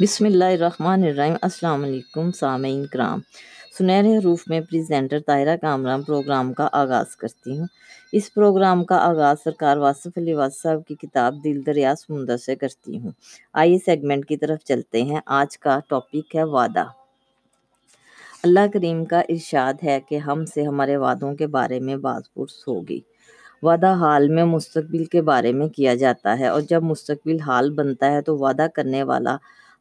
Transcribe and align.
بسم 0.00 0.24
اللہ 0.24 0.44
الرحمن 0.46 1.04
الرحیم 1.04 1.34
السلام 1.42 1.84
علیکم 1.84 2.30
سامعین 2.30 2.84
کرام 2.86 3.20
سنہرے 3.78 4.16
حروف 4.16 4.42
میں 4.46 4.60
پریزنٹر 4.60 5.20
طاہرہ 5.26 5.56
کامران 5.56 6.02
پروگرام 6.02 6.52
کا 6.52 6.68
آغاز 6.72 7.16
کرتی 7.16 7.58
ہوں 7.58 7.66
اس 8.12 8.32
پروگرام 8.34 8.84
کا 8.84 8.96
آغاز 8.98 9.42
سرکار 9.44 9.76
واصف 9.76 10.18
علی 10.18 10.34
واصف 10.34 10.62
صاحب 10.62 10.86
کی 10.88 10.94
کتاب 10.96 11.42
دل 11.44 11.64
دریا 11.66 11.94
سمندر 11.98 12.36
سے 12.36 12.56
کرتی 12.56 12.98
ہوں 12.98 13.10
آئیے 13.54 13.78
سیگمنٹ 13.84 14.28
کی 14.28 14.36
طرف 14.36 14.64
چلتے 14.64 15.02
ہیں 15.02 15.20
آج 15.34 15.58
کا 15.58 15.78
ٹاپک 15.88 16.36
ہے 16.36 16.44
وعدہ 16.50 16.84
اللہ 18.44 18.66
کریم 18.72 19.04
کا 19.04 19.20
ارشاد 19.28 19.84
ہے 19.84 19.98
کہ 20.08 20.18
ہم 20.20 20.44
سے 20.44 20.66
ہمارے 20.66 20.96
وعدوں 20.98 21.34
کے 21.34 21.46
بارے 21.50 21.80
میں 21.80 21.96
باز 21.98 22.32
پرس 22.34 22.66
ہوگی 22.68 23.00
وعدہ 23.62 23.92
حال 23.94 24.28
میں 24.28 24.44
مستقبل 24.44 25.04
کے 25.04 25.22
بارے 25.22 25.52
میں 25.52 25.68
کیا 25.68 25.94
جاتا 25.94 26.38
ہے 26.38 26.46
اور 26.46 26.60
جب 26.60 26.82
مستقبل 26.82 27.40
حال 27.40 27.70
بنتا 27.70 28.12
ہے 28.12 28.22
تو 28.22 28.36
وعدہ 28.38 28.66
کرنے 28.74 29.02
والا 29.02 29.36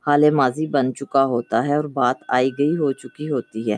حال 0.08 0.30
ماضی 0.30 0.68
بن 0.68 0.94
چکا 0.96 1.26
ہوتا 1.26 1.68
ہے 1.68 1.76
اور 1.76 1.84
بات 1.94 2.16
آئی 2.28 2.52
گئی 2.58 2.78
ہو 2.78 2.92
چکی 2.94 3.30
ہوتی 3.30 3.72
ہے۔ 3.72 3.78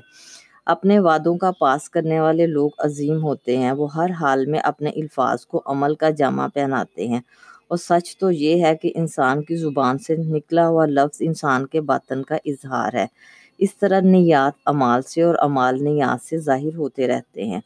اپنے 0.65 0.99
وعدوں 0.99 1.38
کا 1.38 1.52
پاس 1.59 1.89
کرنے 1.89 2.19
والے 2.19 2.47
لوگ 2.47 2.69
عظیم 2.77 3.23
ہوتے 3.23 3.57
ہیں، 3.57 3.71
وہ 3.71 3.95
ہر 3.95 4.11
حال 4.19 4.45
میں 4.45 4.59
اپنے 4.59 4.89
الفاظ 4.89 5.45
کو 5.45 5.61
عمل 5.65 5.95
کا 5.95 6.09
جامع 6.09 6.47
پہناتے 6.53 7.07
ہیں۔ 7.07 7.21
اور 7.67 7.77
سچ 7.77 8.17
تو 8.17 8.31
یہ 8.31 8.66
ہے 8.66 8.75
کہ 8.77 8.91
انسان 8.95 9.43
کی 9.43 9.55
زبان 9.55 9.97
سے 9.97 10.16
نکلا 10.17 10.67
ہوا 10.67 10.85
لفظ 10.85 11.17
انسان 11.19 11.67
کے 11.67 11.81
باطن 11.81 12.23
کا 12.23 12.35
اظہار 12.45 12.93
ہے۔ 12.93 13.05
اس 13.59 13.75
طرح 13.77 13.99
نیات 13.99 14.53
امال 14.66 15.02
سے 15.02 15.21
اور 15.21 15.35
امال 15.39 15.84
نیات 15.84 16.25
سے 16.25 16.38
ظاہر 16.38 16.75
ہوتے 16.75 17.07
رہتے 17.07 17.43
ہیں 17.43 17.59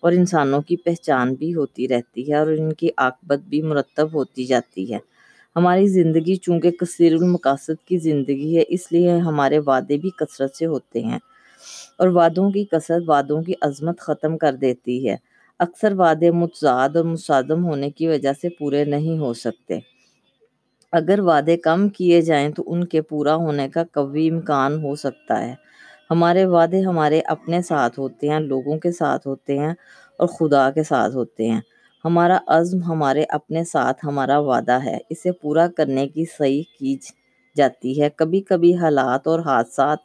اور 0.00 0.12
انسانوں 0.12 0.60
کی 0.62 0.76
پہچان 0.76 1.34
بھی 1.34 1.54
ہوتی 1.54 1.88
رہتی 1.88 2.32
ہے 2.32 2.36
اور 2.36 2.46
ان 2.46 2.72
کی 2.72 2.88
عاقبت 2.96 3.38
بھی 3.38 3.62
مرتب 3.62 4.14
ہوتی 4.14 4.44
جاتی 4.44 4.92
ہے۔ 4.92 4.98
ہماری 5.56 5.86
زندگی 5.86 6.36
چونکہ 6.36 6.70
کثیر 6.70 7.12
المقاصد 7.12 7.86
کی 7.86 7.98
زندگی 7.98 8.56
ہے، 8.58 8.62
اس 8.68 8.92
لیے 8.92 9.16
ہمارے 9.18 9.58
وعدے 9.58 9.96
بھی 9.96 10.10
کثرت 10.10 10.56
سے 10.56 10.66
ہوتے 10.66 11.00
ہیں 11.00 11.18
اور 11.98 12.08
وعدوں 12.08 12.50
کی 12.50 12.64
کثرت 12.64 13.02
وعدوں 13.06 13.42
کی 13.42 13.52
عظمت 13.60 14.00
ختم 14.00 14.38
کر 14.38 14.52
دیتی 14.52 15.08
ہے۔ 15.08 15.16
اکثر 15.58 15.92
وعدے 15.92 16.30
متضاد 16.30 16.96
اور 16.96 17.04
مصادم 17.04 17.64
ہونے 17.64 17.90
کی 17.90 18.06
وجہ 18.08 18.32
سے 18.40 18.48
پورے 18.48 18.84
نہیں 18.84 19.18
ہو 19.18 19.32
سکتے۔ 19.34 19.78
اگر 20.92 21.20
وعدے 21.20 21.56
کم 21.56 21.88
کیے 21.88 22.20
جائیں 22.22 22.48
تو 22.48 22.62
ان 22.66 22.84
کے 22.84 23.02
پورا 23.02 23.34
ہونے 23.34 23.68
کا 23.68 23.82
قوی 23.92 24.28
امکان 24.30 24.82
ہو 24.84 24.94
سکتا 24.94 25.42
ہے۔ 25.42 25.54
ہمارے 26.10 26.44
وعدے 26.44 26.80
ہمارے 26.80 27.20
اپنے 27.26 27.62
ساتھ 27.62 27.98
ہوتے 28.00 28.28
ہیں، 28.28 28.40
لوگوں 28.40 28.78
کے 28.78 28.92
ساتھ 28.92 29.26
ہوتے 29.28 29.58
ہیں 29.58 29.72
اور 30.18 30.26
خدا 30.28 30.70
کے 30.70 30.82
ساتھ 30.82 31.16
ہوتے 31.16 31.48
ہیں۔ 31.48 31.60
ہمارا 32.04 32.38
عزم 32.48 32.82
ہمارے 32.82 33.24
اپنے 33.28 33.64
ساتھ 33.64 34.06
ہمارا 34.06 34.38
وعدہ 34.38 34.78
ہے، 34.84 34.98
اسے 35.10 35.32
پورا 35.32 35.66
کرنے 35.76 36.08
کی 36.08 36.24
صحیح 36.38 36.62
کی 36.78 36.96
جاتی 37.56 38.00
ہے۔ 38.02 38.08
کبھی 38.16 38.40
کبھی 38.40 38.74
حالات 38.76 39.26
اور 39.26 39.40
حادثات 39.40 39.98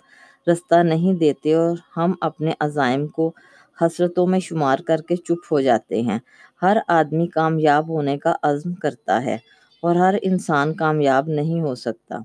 رستہ 0.49 0.83
نہیں 0.83 1.13
دیتے 1.13 1.53
اور 1.53 1.75
ہم 1.97 2.13
اپنے 2.21 2.51
عزائم 2.59 3.07
کو 3.07 3.31
حسرتوں 3.77 4.27
میں 4.27 4.39
شمار 4.39 4.79
کر 4.79 5.01
کے 5.07 5.15
چپ 5.15 5.51
ہو 5.51 5.61
جاتے 5.61 6.01
ہیں۔ 6.01 6.19
ہر 6.61 6.77
آدمی 6.87 7.27
کامیاب 7.27 7.89
ہونے 7.89 8.17
کا 8.17 8.33
عزم 8.43 8.73
کرتا 8.73 9.23
ہے۔ 9.25 9.37
اور 9.81 9.95
ہر 9.95 10.15
انسان 10.21 10.73
کامیاب 10.73 11.27
نہیں 11.27 11.61
ہو 11.61 11.75
سکتا۔ 11.75 12.19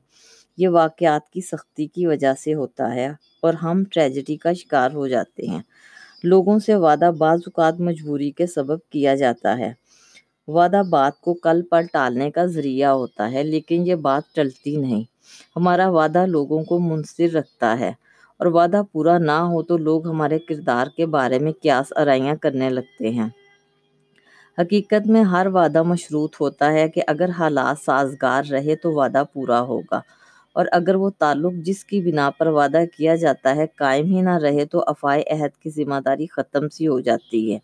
یہ 0.57 0.69
واقعات 0.69 1.31
کی 1.31 1.41
سختی 1.41 1.87
کی 1.87 2.07
وجہ 2.07 2.35
سے 2.39 2.55
ہوتا 2.55 2.95
ہے 2.95 3.07
اور 3.43 3.55
ہم 3.55 3.85
ٹریجڈی 3.85 4.37
کا 4.37 4.53
شکار 4.53 4.91
ہو 4.95 5.09
جاتے 5.09 5.47
ہیں۔ 5.47 5.63
لوگوں 6.25 6.59
سے 6.59 6.75
وعدہ 6.75 7.11
بعض 7.19 7.39
اوقات 7.39 7.81
مجبوری 7.81 8.31
کے 8.31 8.47
سبب 8.47 8.79
کیا 8.91 9.15
جاتا 9.15 9.59
ہے۔ 9.59 9.73
وعدہ 10.47 10.83
بات 10.91 11.21
کو 11.21 11.35
کل 11.35 11.63
پر 11.63 11.83
ٹالنے 11.93 12.31
کا 12.31 12.47
ذریعہ 12.47 12.91
ہوتا 12.91 13.33
ہے، 13.33 13.43
لیکن 13.43 13.87
یہ 13.87 13.95
بات 13.95 14.35
ٹلتی 14.35 14.77
نہیں۔ 14.77 15.03
ہمارا 15.57 15.89
وعدہ 15.89 16.27
لوگوں 16.27 16.65
کو 16.65 16.79
منصر 16.79 17.35
رکھتا 17.35 17.79
ہے۔ 17.79 17.93
اور 18.39 18.47
وعدہ 18.47 18.83
پورا 18.93 19.19
نہ 19.19 19.33
ہو 19.33 19.63
تو 19.63 19.77
لوگ 19.77 20.09
ہمارے 20.09 20.39
کردار 20.39 20.87
کے 20.97 21.07
بارے 21.07 21.39
میں 21.39 21.53
کیاس 21.53 21.93
آرائیاں 21.97 22.35
کرنے 22.35 22.71
لگتے 22.71 23.11
ہیں۔ 23.11 23.29
حقیقت 24.61 25.07
میں 25.07 25.23
ہر 25.23 25.47
وعدہ 25.47 25.83
مشروط 25.83 26.37
ہوتا 26.41 26.73
ہے 26.73 26.89
کہ 26.89 27.03
اگر 27.07 27.29
حالات 27.29 27.85
سازگار 27.85 28.43
رہے 28.51 28.77
تو 28.77 28.93
وعدہ 28.93 29.23
پورا 29.33 29.61
ہوگا۔ 29.61 30.01
اور 30.53 30.67
اگر 30.73 30.95
وہ 30.95 31.11
تعلق 31.19 31.53
جس 31.53 31.85
کی 31.85 32.01
بنا 32.01 32.31
پر 32.31 32.47
وعدہ 32.47 32.81
کیا 32.97 33.17
جاتا 33.17 33.57
ہے 33.57 33.67
قائم 33.67 34.07
ہی 34.07 34.21
نہ 34.21 34.37
رہے 34.37 34.65
تو 34.65 34.85
افائے 34.87 35.23
عہد 35.31 35.63
کی 35.63 35.71
ذمہ 35.71 36.01
داری 36.05 36.27
ختم 36.27 36.69
سی 36.69 36.89
ہو 36.89 37.01
جاتی 37.01 37.55
ہے۔ 37.55 37.59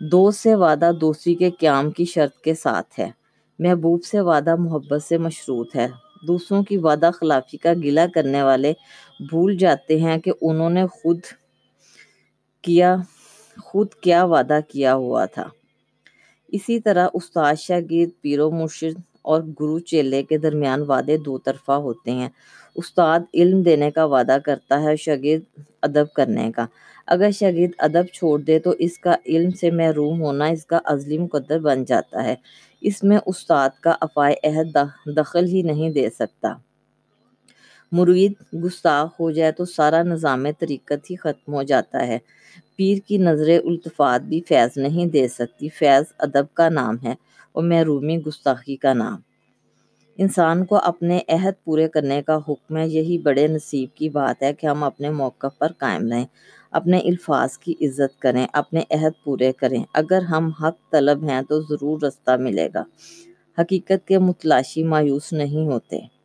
دوست 0.00 0.38
سے 0.38 0.54
وعدہ 0.54 0.90
دوستی 1.00 1.34
کے 1.34 1.50
قیام 1.50 1.90
کی 1.90 2.04
شرط 2.04 2.36
کے 2.36 2.54
ساتھ 2.54 3.00
ہے۔ 3.00 3.10
محبوب 3.58 4.04
سے 4.04 4.20
وعدہ 4.20 4.56
محبت 4.56 5.02
سے 5.02 5.18
مشروط 5.18 5.76
ہے۔ 5.76 5.88
دوسروں 6.28 6.62
کی 6.62 6.76
وعدہ 6.76 7.10
خلافی 7.20 7.56
کا 7.56 7.72
گلہ 7.74 8.00
کرنے 8.14 8.42
والے 8.42 8.72
بھول 9.30 9.56
جاتے 9.56 10.00
ہیں 10.00 10.18
کہ 10.18 10.32
انہوں 10.40 10.70
نے 10.70 10.86
خود 10.86 11.20
کیا 12.62 12.96
خود 13.64 13.94
کیا 13.94 14.24
وعدہ 14.24 14.58
کیا 14.68 14.94
ہوا 14.94 15.24
تھا۔ 15.24 15.48
اسی 16.48 16.80
طرح 16.80 17.08
استاد 17.14 17.54
شاگرد، 17.54 18.20
پیرو 18.20 18.50
مرشد 18.50 19.00
اور 19.22 19.42
گرو 19.42 19.78
چیلے 19.78 20.22
کے 20.22 20.38
درمیان 20.38 20.82
وعدے 20.88 21.16
دو 21.16 21.38
طرفہ 21.38 21.72
ہوتے 21.72 22.10
ہیں۔ 22.10 22.28
استاد 22.74 23.20
علم 23.34 23.62
دینے 23.62 23.90
کا 23.90 24.04
وعدہ 24.04 24.36
کرتا 24.44 24.82
ہے، 24.82 24.96
شاگرد 24.96 25.60
ادب 25.82 26.12
کرنے 26.12 26.52
کا۔ 26.52 26.66
اگر 27.06 27.30
شاگرد 27.30 27.70
ادب 27.78 28.14
چھوڑ 28.14 28.40
دے 28.40 28.58
تو 28.58 28.70
اس 28.78 28.98
کا 28.98 29.16
علم 29.26 29.50
سے 29.50 29.70
محروم 29.70 30.22
ہونا 30.22 30.46
اس 30.46 30.66
کا 30.66 30.78
ازلی 30.84 31.18
مقدر 31.18 31.58
بن 31.58 31.84
جاتا 31.84 32.24
ہے۔ 32.24 32.34
اس 32.80 33.04
میں 33.04 33.18
استاد 33.26 33.70
کا 33.80 33.94
افائے 34.00 34.48
عہد 34.48 34.76
دخل 35.16 35.44
ہی 35.44 35.62
نہیں 35.62 35.90
دے 35.90 36.10
سکتا۔ 36.10 36.54
مرید 37.96 38.32
گستاخ 38.64 39.20
ہو 39.20 39.30
جائے 39.30 39.52
تو 39.52 39.64
سارا 39.64 40.02
نظام 40.02 40.46
طریقت 40.58 41.10
ہی 41.10 41.16
ختم 41.16 41.54
ہو 41.54 41.62
جاتا 41.62 42.06
ہے۔ 42.06 42.18
پیر 42.76 42.98
کی 43.06 43.18
نظر 43.18 43.48
التفات 43.64 44.20
بھی 44.20 44.40
فیض 44.48 44.78
نہیں 44.78 45.06
دے 45.06 45.28
سکتی۔ 45.28 45.68
فیض 45.68 46.04
ادب 46.18 46.54
کا 46.54 46.68
نام 46.68 46.96
ہے 47.04 47.14
اور 47.52 47.64
محرومی 47.64 48.16
گستاخی 48.26 48.76
کا 48.76 48.92
نام۔ 48.92 49.20
انسان 50.18 50.64
کو 50.64 50.76
اپنے 50.76 51.20
عہد 51.28 51.64
پورے 51.64 51.88
کرنے 51.88 52.22
کا 52.22 52.38
حکم 52.48 52.76
ہے۔ 52.76 52.88
یہی 52.88 53.18
بڑے 53.18 53.46
نصیب 53.46 53.88
کی 53.94 54.08
بات 54.08 54.42
ہے 54.42 54.52
کہ 54.54 54.66
ہم 54.66 54.84
اپنے 54.84 55.10
موقع 55.10 55.46
پر 55.58 55.72
قائم 55.78 56.12
رہیں، 56.12 56.26
اپنے 56.70 56.98
الفاظ 56.98 57.58
کی 57.58 57.74
عزت 57.80 58.20
کریں، 58.20 58.46
اپنے 58.52 58.80
عہد 58.90 59.24
پورے 59.24 59.52
کریں۔ 59.52 59.84
اگر 59.94 60.22
ہم 60.22 60.50
حق 60.62 60.90
طلب 60.92 61.24
ہیں 61.24 61.42
تو 61.48 61.60
ضرور 61.60 62.00
رستہ 62.02 62.36
ملے 62.40 62.68
گا۔ 62.74 62.84
حقیقت 63.58 64.08
کے 64.08 64.18
متلاشی 64.18 64.82
مایوس 64.84 65.32
نہیں 65.32 65.66
ہوتے۔ 65.66 66.15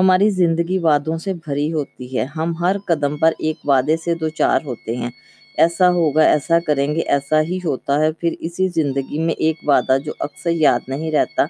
ہماری 0.00 0.30
زندگی 0.30 0.78
وعدوں 0.78 1.18
سے 1.18 1.34
بھری 1.34 1.72
ہوتی 1.72 2.18
ہے۔ 2.18 2.24
ہم 2.36 2.52
ہر 2.60 2.76
قدم 2.86 3.16
پر 3.18 3.32
ایک 3.38 3.56
وعدے 3.64 3.96
سے 3.96 4.14
دو 4.14 4.28
چار 4.28 4.60
ہوتے 4.64 4.96
ہیں۔ 4.96 5.10
ایسا 5.56 5.90
ہوگا، 5.90 6.22
ایسا 6.22 6.58
کریں 6.66 6.94
گے، 6.94 7.00
ایسا 7.00 7.42
ہی 7.42 7.58
ہوتا 7.64 8.00
ہے۔ 8.00 8.12
پھر 8.12 8.34
اسی 8.40 8.68
زندگی 8.68 9.18
میں 9.18 9.34
ایک 9.38 9.56
وعدہ 9.66 9.96
جو 10.04 10.12
اکثر 10.20 10.50
یاد 10.50 10.80
نہیں 10.88 11.12
رہتا، 11.12 11.44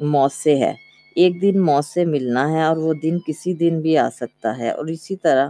موت 0.00 0.32
سے 0.32 0.56
ہے۔ 0.56 0.72
ایک 1.14 1.42
دن 1.42 1.60
موت 1.60 1.84
سے 1.84 2.04
ملنا 2.04 2.52
ہے 2.52 2.62
اور 2.62 2.76
وہ 2.76 2.94
دن 2.94 3.18
کسی 3.26 3.54
دن 3.54 3.80
بھی 3.80 3.98
آ 3.98 4.08
سکتا 4.10 4.58
ہے۔ 4.58 4.70
اور 4.70 4.86
اسی 4.86 5.16
طرح 5.16 5.48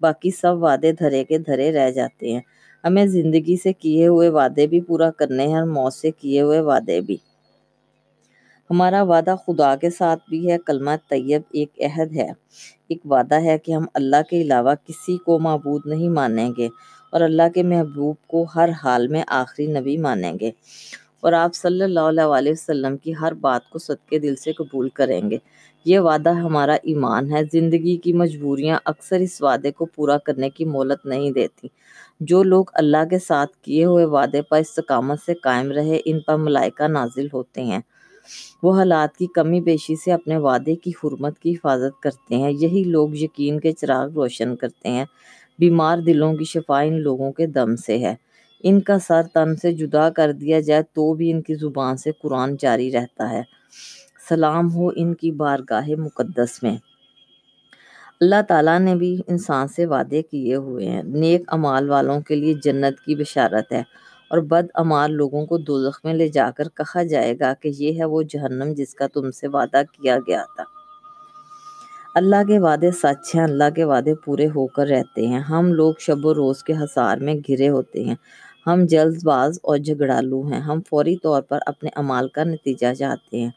باقی 0.00 0.30
سب 0.30 0.62
وعدے 0.62 0.92
دھرے 0.92 1.24
کے 1.24 1.38
دھرے 1.38 1.72
رہ 1.72 1.90
جاتے 1.90 2.32
ہیں۔ 2.32 2.40
ہمیں 2.84 3.06
زندگی 3.06 3.56
سے 3.62 3.72
کیے 3.72 4.06
ہوئے 4.06 4.28
وعدے 4.28 4.66
بھی 4.66 4.80
پورا 4.80 5.10
کرنے 5.10 5.46
ہیں 5.46 5.54
اور 5.54 5.68
موت 5.68 5.94
سے 5.94 6.10
کیے 6.10 6.40
ہوئے 6.40 6.60
وعدے 6.60 7.00
بھی۔ 7.00 7.16
ہمارا 8.70 9.02
وعدہ 9.02 9.34
خدا 9.46 9.76
کے 9.76 9.90
ساتھ 9.90 10.20
بھی 10.28 10.50
ہے، 10.50 10.56
کلمہ 10.66 10.90
طیب 11.08 11.42
ایک 11.52 11.68
عہد 11.80 12.12
ہے۔ 12.12 12.28
ایک 12.88 12.98
وعدہ 13.04 13.34
ہے 13.34 13.58
کہ 13.58 13.72
ہم 13.72 13.84
اللہ 13.94 14.22
کے 14.30 14.42
علاوہ 14.42 14.74
کسی 14.84 15.16
کو 15.16 15.38
معبود 15.38 15.82
نہیں 15.86 16.08
مانیں 16.08 16.50
گے 16.56 16.68
اور 17.12 17.20
اللہ 17.20 17.48
کے 17.54 17.62
محبوب 17.62 18.16
کو 18.26 18.46
ہر 18.54 18.68
حال 18.84 19.08
میں 19.08 19.22
آخری 19.26 19.66
نبی 19.66 19.96
مانیں 19.98 20.32
گے۔ 20.40 20.50
اور 21.20 21.32
آپ 21.32 21.54
صلی 21.54 21.82
اللہ 21.82 22.20
علیہ 22.20 22.52
وسلم 22.52 22.96
کی 22.96 23.12
ہر 23.20 23.34
بات 23.34 23.70
کو 23.70 23.78
صدقے 23.78 24.18
دل 24.18 24.36
سے 24.36 24.52
قبول 24.52 24.88
کریں 24.88 25.30
گے۔ 25.30 25.38
یہ 25.84 25.98
وعدہ 25.98 26.30
ہمارا 26.30 26.76
ایمان 26.82 27.32
ہے۔ 27.32 27.40
زندگی 27.52 27.96
کی 27.96 28.12
مجبوریاں 28.12 28.78
اکثر 28.84 29.16
اس 29.16 29.42
وعدے 29.42 29.72
کو 29.72 29.84
پورا 29.84 30.18
کرنے 30.18 30.50
کی 30.50 30.64
مہلت 30.64 31.06
نہیں 31.06 31.30
دیتی۔ 31.30 31.68
جو 32.20 32.42
لوگ 32.42 32.64
اللہ 32.74 33.04
کے 33.10 33.18
ساتھ 33.18 33.56
کیے 33.62 33.84
ہوئے 33.84 34.04
وعدے 34.04 34.42
پر 34.42 34.58
استقامت 34.58 35.18
سے 35.26 35.34
قائم 35.34 35.72
رہے، 35.72 36.00
ان 36.04 36.20
پر 36.20 36.36
ملائکہ 36.36 36.88
نازل 36.88 37.26
ہوتے 37.32 37.62
ہیں۔ 37.64 37.80
وہ 38.62 38.76
حالات 38.76 39.16
کی 39.16 39.26
کمی 39.26 39.60
بیشی 39.60 39.96
سے 39.96 40.12
اپنے 40.12 40.36
وعدے 40.36 40.74
کی 40.76 40.90
حرمت 40.90 41.38
کی 41.38 41.52
حفاظت 41.52 42.02
کرتے 42.02 42.34
ہیں۔ 42.36 42.50
یہی 42.50 42.84
لوگ 42.86 43.14
یقین 43.14 43.60
کے 43.60 43.72
چراغ 43.72 44.08
روشن 44.14 44.56
کرتے 44.56 44.88
ہیں۔ 44.88 45.04
بیمار 45.58 45.98
دلوں 45.98 46.34
کی 46.34 46.44
شفا 46.44 46.80
ان 46.80 47.00
لوگوں 47.00 47.32
کے 47.32 47.46
دم 47.46 47.76
سے 47.76 47.98
ہے۔ 47.98 48.14
ان 48.62 48.80
کا 48.80 48.98
سر 48.98 49.22
تن 49.34 49.56
سے 49.56 49.72
جدا 49.72 50.10
کر 50.10 50.32
دیا 50.32 50.60
جائے 50.60 50.82
تو 50.82 51.14
بھی 51.14 51.30
ان 51.30 51.42
کی 51.42 51.54
زبان 51.54 51.96
سے 51.96 52.10
قرآن 52.22 52.56
جاری 52.58 52.92
رہتا 52.92 53.30
ہے۔ 53.30 53.42
سلام 54.28 54.72
ہو 54.72 54.90
ان 54.96 55.14
کی 55.14 55.30
بارگاہ 55.30 55.88
مقدس 55.98 56.62
میں۔ 56.62 56.76
اللہ 58.20 58.42
تعالیٰ 58.48 58.78
نے 58.80 58.94
بھی 58.94 59.20
انسان 59.26 59.68
سے 59.68 59.86
وعدے 59.86 60.22
کیے 60.22 60.54
ہوئے 60.54 60.88
ہیں۔ 60.88 61.02
نیک 61.02 61.42
امال 61.46 61.90
والوں 61.90 62.20
کے 62.20 62.34
لیے 62.34 62.54
جنت 62.62 63.00
کی 63.00 63.14
بشارت 63.14 63.72
ہے۔ 63.72 63.82
اور 64.32 64.40
بدعمال 64.40 65.12
لوگوں 65.12 65.46
کو 65.46 65.58
دوزخ 65.58 66.00
میں 66.04 66.14
لے 66.14 66.28
جا 66.28 66.50
کر 66.56 66.68
کہا 66.68 67.02
جائے 67.02 67.38
گا 67.40 67.54
کہ 67.60 67.72
یہ 67.78 67.98
ہے 67.98 68.04
وہ 68.04 68.22
جہنم 68.22 68.72
جس 68.72 68.94
کا 68.94 69.06
تم 69.06 69.30
سے 69.30 69.48
وعدہ 69.48 69.82
کیا 69.92 70.18
گیا 70.18 70.44
تھا۔ 70.56 70.64
اللہ 72.14 72.36
کے 72.48 72.58
وعدے 72.58 72.90
سچ 72.90 73.34
ہیں، 73.34 73.42
اللہ 73.42 73.70
کے 73.76 73.84
وعدے 73.84 74.14
پورے 74.14 74.46
ہو 74.46 74.66
کر 74.66 74.86
رہتے 74.86 75.26
ہیں۔ 75.26 75.40
ہم 75.40 75.72
لوگ 75.72 75.94
شب 75.98 76.26
و 76.26 76.34
روز 76.34 76.62
کے 76.62 76.72
حصار 76.72 77.16
میں 77.16 77.34
گھرے 77.34 77.68
ہوتے 77.68 78.04
ہیں۔ 78.04 78.14
ہم 78.66 78.86
جلد 78.86 79.24
باز 79.24 79.58
اور 79.62 79.78
جھگڑالو 79.78 80.42
ہیں۔ 80.46 80.60
ہم 80.60 80.80
فوری 80.90 81.16
طور 81.16 81.42
پر 81.42 81.58
اپنے 81.66 81.90
عمال 81.96 82.28
کا 82.28 82.44
نتیجہ 82.44 82.94
چاہتے 82.94 83.40
ہیں۔ 83.40 83.50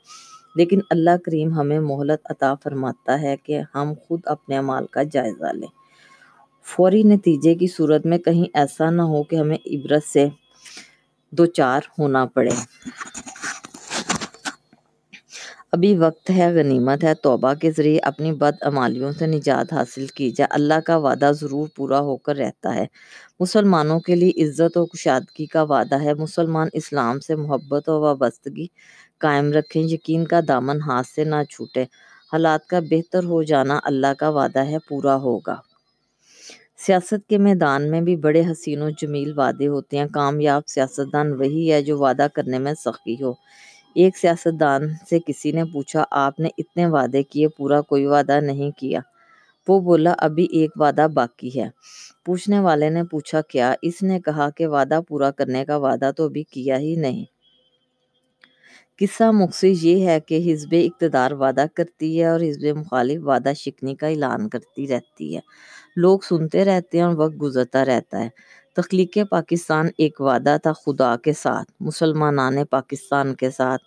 لیکن 0.56 0.80
اللہ 0.90 1.18
کریم 1.26 1.54
ہمیں 1.54 1.80
مہلت 1.80 2.28
عطا 2.30 2.54
فرماتا 2.64 3.22
ہے 3.22 3.36
کہ 3.44 3.62
ہم 3.76 3.94
خود 4.08 4.20
اپنے 4.26 4.58
عمال 4.58 4.86
کا 4.88 5.04
جائزہ 5.04 5.54
لیں۔ 5.54 5.68
فوری 6.64 7.04
نتیجے 7.04 7.56
کی 7.56 7.68
صورت 7.68 8.06
میں 8.06 8.18
کہیں 8.18 8.46
ایسا 8.54 8.90
نہ 8.90 9.02
ہو 9.02 9.24
کہ 9.24 9.36
ہمیں 9.36 9.58
عبرت 9.66 10.04
سے 10.04 10.28
دوچار 11.38 11.82
ہونا 12.00 12.26
پڑے۔ 12.26 12.56
ابھی 15.72 15.98
وقت 15.98 16.30
ہے، 16.30 16.52
غنیمت 16.56 17.04
ہے۔ 17.04 17.14
توبہ 17.14 17.54
کے 17.54 17.72
ذریعے 17.72 18.00
اپنی 18.00 18.32
بدعمالیوں 18.32 19.12
سے 19.12 19.26
نجات 19.28 19.74
حاصل 19.74 20.08
کی 20.08 20.32
جائے 20.32 20.48
اللہ 20.52 20.80
کا 20.86 20.98
وعدہ 20.98 21.32
ضرور 21.42 21.68
پورا 21.76 22.00
ہو 22.00 22.18
کر 22.18 22.36
رہتا 22.36 22.76
ہے۔ 22.76 22.86
مسلمانوں 23.40 24.00
کے 24.00 24.16
لیے 24.16 24.32
عزت 24.44 24.78
و 24.78 24.86
کشادگی 24.86 25.46
کا 25.46 25.64
وعدہ 25.64 26.02
ہے۔ 26.04 26.14
مسلمان 26.14 26.68
اسلام 26.74 27.20
سے 27.20 27.36
محبت 27.36 27.90
و 27.90 28.02
وابستگی 28.02 28.68
قائم 29.18 29.52
رکھیں۔ 29.52 29.84
یقین 29.84 30.26
کا 30.26 30.40
دامن 30.48 30.82
ہاتھ 30.82 31.08
سے 31.08 31.24
نہ 31.24 31.44
چھوٹے۔ 31.50 31.84
حالات 32.34 32.68
کا 32.68 32.80
بہتر 32.90 33.24
ہو 33.24 33.44
جانا 33.44 33.80
اللہ 33.84 34.14
کا 34.20 34.30
وعدہ 34.30 34.60
ہے، 34.60 34.78
پورا 34.90 35.16
ہوگا۔ 35.16 35.56
سیاست 36.86 37.30
کے 37.30 37.38
میدان 37.38 37.92
میں 37.92 38.02
بھی 38.02 38.16
بڑے 38.16 38.42
حسین 38.52 38.82
و 38.82 38.90
جمیل 38.90 39.40
وعدے 39.40 39.68
ہوتے 39.68 39.98
ہیں۔ 39.98 40.06
کامیاب 40.14 40.62
سیاستدان 40.68 41.32
وہی 41.32 41.72
ہے 41.72 41.82
جو 41.82 42.00
وعدہ 42.00 42.28
کرنے 42.34 42.60
میں 42.60 42.74
سخی 42.74 43.24
ہو۔ 43.24 43.34
ایک 43.96 44.18
سیاستدان 44.18 44.82
سے 45.10 45.20
کسی 45.28 45.52
نے 45.52 45.64
پوچھا، 45.66 46.04
آپ 46.12 46.40
نے 46.40 46.50
اتنے 46.58 46.86
وعدے 46.86 47.24
کیے، 47.24 47.48
پورا 47.48 47.82
کوئی 47.82 48.06
وعدہ 48.06 48.40
نہیں 48.42 48.72
کیا۔ 48.72 49.00
وہ 49.68 49.80
بولا، 49.80 50.14
ابھی 50.18 50.48
ایک 50.52 50.72
وعدہ 50.76 51.08
باقی 51.14 51.60
ہے۔ 51.60 51.70
پوچھنے 52.26 52.60
والے 52.60 52.90
نے 52.90 53.04
پوچھا، 53.04 53.42
کیا؟ 53.42 53.74
اس 53.82 54.04
نے 54.04 54.20
کہا 54.20 54.50
کہ 54.50 54.68
وعدہ 54.68 55.00
پورا 55.08 55.32
کرنے 55.32 55.66
کا 55.66 55.78
وعدہ 55.78 56.12
تو 56.18 56.26
ابھی 56.26 56.44
کیا 56.44 56.78
ہی 56.78 56.96
نہیں۔ 56.96 57.35
قصہ 59.00 59.32
مقصد 59.32 59.84
یہ 59.84 60.08
ہے 60.08 60.20
کہ 60.20 60.54
حزب 60.54 60.76
اقتدار 60.86 61.32
وعدہ 61.32 61.66
کرتی 61.74 62.20
ہے 62.20 62.26
اور 62.26 62.40
حزب 62.40 62.78
مخالف 62.78 63.22
وعدہ 63.24 63.52
شکنی 63.58 63.96
کا 63.96 64.08
اعلان 64.08 64.50
کرتی 64.50 64.88
رہتی 64.88 65.36
ہے۔ 65.36 65.40
لوگ 65.96 66.20
سنتے 66.20 66.66
رہتے 66.66 66.98
ہیں 66.98 67.06
اور 67.06 67.14
وقت 67.18 67.42
گزرتا 67.42 67.86
رہتا 67.86 68.24
ہے۔ 68.24 68.30
تخلیق 68.76 69.18
پاکستان 69.30 69.88
ایک 69.98 70.22
وعدہ 70.22 70.58
تھا 70.64 70.74
خدا 70.74 71.16
کے 71.18 71.34
ساتھ، 71.34 71.72
مسلمانان 71.80 72.66
پاکستان 72.66 73.36
کے 73.36 73.50
ساتھ، 73.50 73.82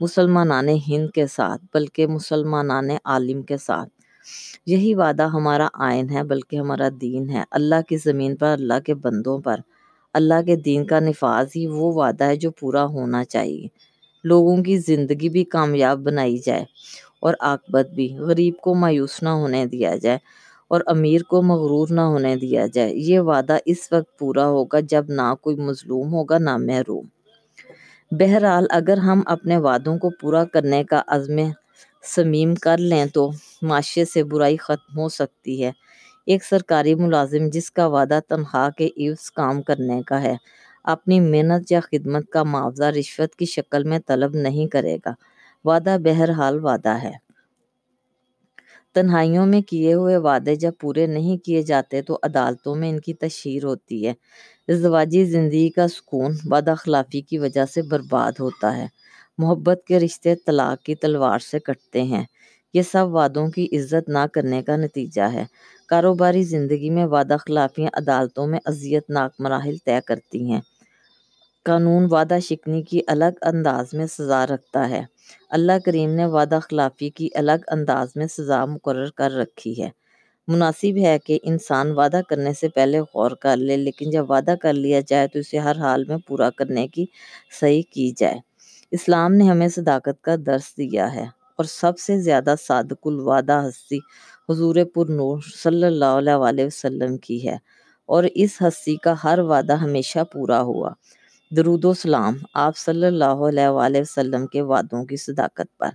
مسلمانان 0.00 0.68
ہند 0.88 1.10
کے 1.10 1.26
ساتھ، 1.26 1.62
بلکہ 1.74 2.06
مسلمانان 2.06 2.88
عالم 3.04 3.42
کے 3.42 3.56
ساتھ۔ 3.56 3.88
یہی 4.66 4.94
وعدہ 4.94 5.22
ہمارا 5.22 5.68
آئین 5.74 6.10
ہے، 6.10 6.24
بلکہ 6.24 6.56
ہمارا 6.56 6.88
دین 7.00 7.30
ہے۔ 7.30 7.42
اللہ 7.50 7.82
کی 7.88 7.96
زمین 7.96 8.36
پر، 8.36 8.46
اللہ 8.46 8.80
کے 8.86 8.94
بندوں 8.94 9.38
پر، 9.38 9.56
اللہ 10.14 10.42
کے 10.46 10.56
دین 10.56 10.86
کا 10.86 11.00
نفاذ 11.00 11.46
ہی 11.56 11.66
وہ 11.66 11.92
وعدہ 11.92 12.24
ہے 12.24 12.36
جو 12.36 12.50
پورا 12.50 12.84
ہونا 12.84 13.24
چاہیے۔ 13.24 13.89
لوگوں 14.24 14.62
کی 14.62 14.76
زندگی 14.78 15.28
بھی 15.28 15.44
کامیاب 15.44 15.98
بنائی 15.98 16.38
جائے 16.38 16.64
اور 17.20 17.34
عاقبت 17.40 17.90
بھی۔ 17.94 18.08
غریب 18.18 18.56
کو 18.60 18.74
مایوس 18.74 19.22
نہ 19.22 19.28
ہونے 19.28 19.66
دیا 19.66 19.96
جائے 19.96 20.18
اور 20.70 20.80
امیر 20.86 21.22
کو 21.22 21.42
مغرور 21.42 21.88
نہ 21.90 22.00
ہونے 22.00 22.36
دیا 22.36 22.66
جائے۔ 22.66 22.94
یہ 22.94 23.20
وعدہ 23.20 23.56
اس 23.64 23.88
وقت 23.92 24.18
پورا 24.18 24.46
ہوگا 24.46 24.80
جب 24.80 25.04
نہ 25.08 25.34
کوئی 25.40 25.56
مظلوم 25.56 26.12
ہوگا 26.12 26.38
نہ 26.38 26.56
محروم۔ 26.56 27.06
بہرحال 28.10 28.66
اگر 28.70 28.96
ہم 28.98 29.20
اپنے 29.26 29.56
وعدوں 29.56 29.98
کو 29.98 30.10
پورا 30.20 30.44
کرنے 30.44 30.84
کا 30.84 31.02
عزم 31.06 31.38
صمیم 32.14 32.54
کر 32.54 32.78
لیں 32.78 33.06
تو 33.06 33.30
معاشرے 33.62 34.04
سے 34.04 34.22
برائی 34.24 34.56
ختم 34.56 34.98
ہو 34.98 35.08
سکتی 35.08 35.64
ہے۔ 35.64 35.72
ایک 36.26 36.44
سرکاری 36.44 36.94
ملازم 36.94 37.48
جس 37.52 37.70
کا 37.70 37.86
وعدہ 37.86 38.18
تنخواہ 38.28 38.70
کے 38.70 38.88
عوض 38.96 39.30
کام 39.30 39.62
کرنے 39.62 40.02
کا 40.06 40.22
ہے 40.22 40.36
اپنی 40.84 41.20
محنت 41.20 41.72
یا 41.72 41.80
خدمت 41.80 42.28
کا 42.30 42.42
معاوضہ 42.42 42.84
رشوت 42.84 43.36
کی 43.36 43.44
شکل 43.44 43.84
میں 43.84 43.98
طلب 44.06 44.34
نہیں 44.34 44.66
کرے 44.66 44.96
گا۔ 44.96 45.12
وعدہ 45.64 45.96
بہرحال 46.04 46.64
وعدہ 46.64 46.96
ہے۔ 47.02 47.12
تنہائیوں 48.94 49.46
میں 49.46 49.60
کیے 49.60 49.94
ہوئے 49.94 50.16
وعدے 50.16 50.54
جب 50.54 50.72
پورے 50.80 51.06
نہیں 51.06 51.36
کیے 51.44 51.62
جاتے 51.62 52.02
تو 52.02 52.18
عدالتوں 52.22 52.76
میں 52.76 52.90
ان 52.90 53.00
کی 53.00 53.14
تشہیر 53.14 53.64
ہوتی 53.64 54.06
ہے۔ 54.06 54.14
ازدواجی 54.68 55.24
زندگی 55.24 55.70
کا 55.70 55.88
سکون 55.88 56.32
وعدہ 56.44 56.74
خلافی 56.78 57.20
کی 57.20 57.38
وجہ 57.38 57.64
سے 57.64 57.82
برباد 57.82 58.32
ہوتا 58.40 58.76
ہے۔ 58.76 58.86
محبت 59.38 59.80
کے 59.86 59.98
رشتے 60.00 60.34
طلاق 60.36 60.82
کی 60.82 60.94
تلوار 60.94 61.38
سے 61.38 61.58
کٹتے 61.58 62.02
ہیں۔ 62.02 62.24
یہ 62.74 62.82
سب 62.82 63.06
وعدوں 63.14 63.48
کی 63.48 63.68
عزت 63.72 64.08
نہ 64.08 64.26
کرنے 64.32 64.62
کا 64.62 64.76
نتیجہ 64.76 65.22
ہے۔ 65.22 65.44
کاروباری 65.86 66.42
زندگی 66.42 66.90
میں 66.90 67.06
وعدہ 67.06 67.36
خلافیاں 67.46 67.90
عدالتوں 67.92 68.46
میں 68.46 68.60
اذیت 68.64 69.10
ناک 69.10 69.32
مراحل 69.38 69.76
طے 69.84 69.98
کرتی 70.06 70.52
ہیں۔ 70.52 70.60
قانون 71.66 72.06
وعدہ 72.10 72.38
شکنی 72.42 72.82
کی 72.82 73.00
الگ 73.06 73.38
انداز 73.42 73.92
میں 73.92 74.06
سزا 74.06 74.46
رکھتا 74.46 74.88
ہے۔ 74.88 75.02
اللہ 75.50 75.78
کریم 75.84 76.10
نے 76.10 76.26
وعدہ 76.26 76.58
خلافی 76.62 77.10
کی 77.10 77.28
الگ 77.34 77.66
انداز 77.66 78.08
میں 78.16 78.26
سزا 78.26 78.64
مقرر 78.64 79.10
کر 79.10 79.32
رکھی 79.32 79.82
ہے۔ 79.82 79.88
مناسب 80.48 80.98
ہے 80.98 81.18
کہ 81.18 81.38
انسان 81.42 81.90
وعدہ 81.90 82.20
کرنے 82.28 82.52
سے 82.52 82.68
پہلے 82.68 83.00
غور 83.00 83.30
کر 83.40 83.56
لے، 83.56 83.76
لیکن 83.76 84.10
جب 84.10 84.30
وعدہ 84.30 84.54
کر 84.62 84.72
لیا 84.74 85.00
جائے 85.08 85.28
تو 85.28 85.38
اسے 85.38 85.58
ہر 85.58 85.78
حال 85.78 86.04
میں 86.08 86.16
پورا 86.26 86.50
کرنے 86.50 86.86
کی 86.88 87.04
صحیح 87.60 87.82
کی 87.92 88.10
جائے۔ 88.16 88.38
اسلام 88.92 89.34
نے 89.34 89.44
ہمیں 89.44 89.68
صداقت 89.68 90.22
کا 90.22 90.34
درس 90.46 90.76
دیا 90.78 91.14
ہے 91.14 91.24
اور 91.56 91.64
سب 91.64 91.98
سے 91.98 92.20
زیادہ 92.20 92.54
صادق 92.60 93.06
الوعدہ 93.06 93.60
ہستی 93.68 93.98
حضور 94.48 94.76
پر 94.94 95.10
نور 95.10 95.38
صلی 95.62 95.84
اللہ 95.84 96.30
علیہ 96.48 96.64
وسلم 96.64 97.16
کی 97.18 97.46
ہے 97.48 97.56
اور 98.08 98.24
اس 98.34 98.56
ہستی 98.60 98.96
کا 98.96 99.14
ہر 99.24 99.38
وعدہ 99.38 99.76
ہمیشہ 99.76 100.18
پورا 100.32 100.60
ہوا۔ 100.62 100.90
درود 101.56 101.84
و 101.84 101.94
سلام 101.94 102.34
آپ 102.54 102.76
صلی 102.76 103.06
اللہ 103.06 103.24
علیہ 103.24 104.00
وسلم 104.00 104.46
کے 104.46 104.62
وعدوں 104.62 105.04
کی 105.04 105.16
صداقت 105.16 105.78
پر۔ 105.78 105.88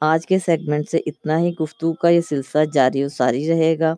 آج 0.00 0.26
کے 0.26 0.38
سیگمنٹ 0.38 0.90
سے 0.90 0.98
اتنا 1.06 1.38
ہی 1.38 1.54
گفتگو 1.54 1.92
کا 1.92 2.08
یہ 2.08 2.20
سلسلہ 2.20 2.64
جاری 2.64 3.04
و 3.04 3.08
ساری 3.08 3.48
رہے 3.48 3.78
گا۔ 3.78 3.94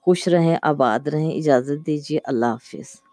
خوش 0.00 0.28
رہیں، 0.28 0.56
آباد 0.62 1.08
رہیں، 1.08 1.32
اجازت 1.32 1.86
دیجیے۔ 1.86 2.18
اللہ 2.24 2.46
حافظ۔ 2.46 3.05